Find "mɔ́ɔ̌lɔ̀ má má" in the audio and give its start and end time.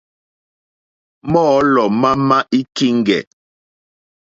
1.31-2.37